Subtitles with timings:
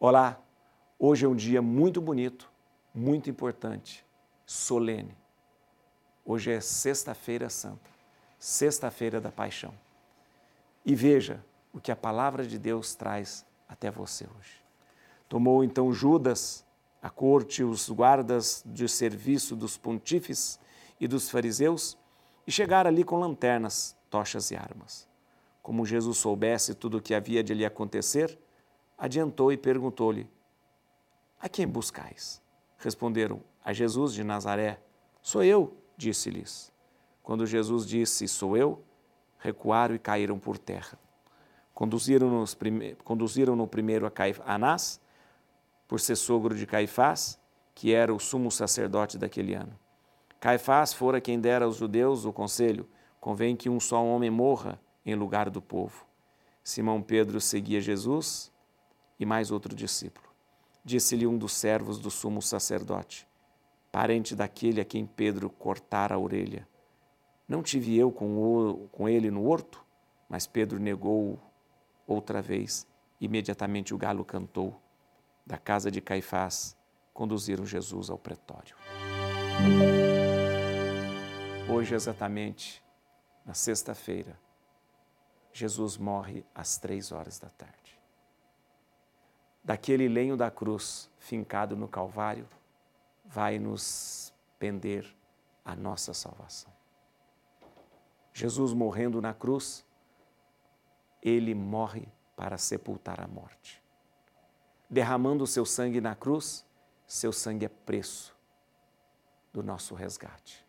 [0.00, 0.40] Olá,
[0.98, 2.50] hoje é um dia muito bonito,
[2.94, 4.06] muito importante,
[4.46, 5.16] solene.
[6.24, 7.90] Hoje é Sexta-feira Santa,
[8.38, 9.74] Sexta-feira da Paixão.
[10.84, 14.62] E veja o que a palavra de Deus traz até você hoje.
[15.28, 16.64] Tomou então Judas,
[17.02, 20.60] a corte, os guardas de serviço dos pontífices
[21.00, 21.98] e dos fariseus
[22.46, 25.07] e chegaram ali com lanternas, tochas e armas.
[25.68, 28.38] Como Jesus soubesse tudo o que havia de lhe acontecer,
[28.96, 30.26] adiantou e perguntou-lhe:
[31.38, 32.40] A quem buscais?
[32.78, 34.80] Responderam: A Jesus de Nazaré.
[35.20, 36.72] Sou eu, disse-lhes.
[37.22, 38.82] Quando Jesus disse: Sou eu,
[39.38, 40.98] recuaram e caíram por terra.
[41.74, 42.94] Conduziram-no prime...
[43.04, 44.40] Conduziram primeiro a Caif...
[44.46, 44.98] Anás,
[45.86, 47.38] por ser sogro de Caifás,
[47.74, 49.78] que era o sumo sacerdote daquele ano.
[50.40, 52.88] Caifás fora quem dera aos judeus o conselho:
[53.20, 56.06] convém que um só homem morra em lugar do povo.
[56.62, 58.52] Simão Pedro seguia Jesus
[59.18, 60.28] e mais outro discípulo.
[60.84, 63.26] Disse-lhe um dos servos do sumo sacerdote,
[63.90, 66.68] parente daquele a quem Pedro cortara a orelha:
[67.48, 69.84] Não tive eu com, o, com ele no horto?
[70.28, 71.40] Mas Pedro negou
[72.06, 72.86] outra vez.
[73.18, 74.78] Imediatamente o galo cantou.
[75.46, 76.76] Da casa de Caifás,
[77.14, 78.76] conduziram Jesus ao pretório.
[81.66, 82.84] Hoje, exatamente,
[83.46, 84.38] na sexta-feira,
[85.52, 87.98] Jesus morre às três horas da tarde.
[89.64, 92.48] Daquele lenho da cruz fincado no Calvário,
[93.24, 95.14] vai nos pender
[95.64, 96.72] a nossa salvação.
[98.32, 99.84] Jesus morrendo na cruz,
[101.20, 103.82] ele morre para sepultar a morte.
[104.88, 106.64] Derramando o seu sangue na cruz,
[107.06, 108.34] seu sangue é preço
[109.52, 110.66] do nosso resgate.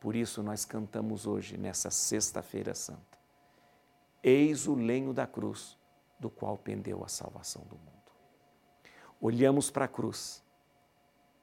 [0.00, 3.17] Por isso nós cantamos hoje, nessa Sexta-feira Santa.
[4.22, 5.78] Eis o lenho da cruz,
[6.18, 7.88] do qual pendeu a salvação do mundo.
[9.20, 10.44] Olhamos para a cruz,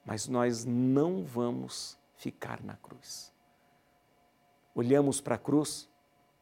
[0.05, 3.33] mas nós não vamos ficar na cruz.
[4.73, 5.89] Olhamos para a cruz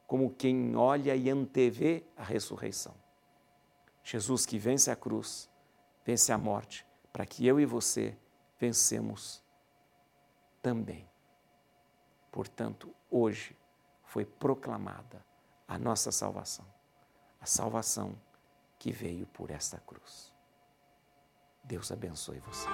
[0.07, 2.93] como quem olha e antevê a ressurreição.
[4.03, 5.49] Jesus que vence a cruz,
[6.03, 8.17] vence a morte, para que eu e você
[8.59, 9.41] vencemos
[10.61, 11.09] também.
[12.31, 13.57] Portanto, hoje
[14.03, 15.23] foi proclamada
[15.68, 16.66] a nossa salvação,
[17.40, 18.16] a salvação
[18.78, 20.34] que veio por esta cruz.
[21.63, 22.68] Deus abençoe você.